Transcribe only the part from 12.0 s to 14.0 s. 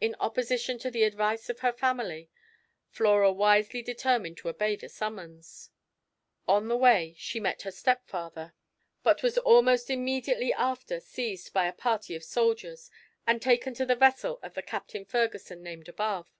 of soldiers, and taken to the